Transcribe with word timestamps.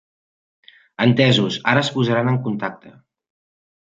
Entesos, 1.05 1.59
ara 1.73 1.83
es 1.87 1.93
posaran 1.97 2.33
en 2.33 2.39
contacte. 2.47 2.95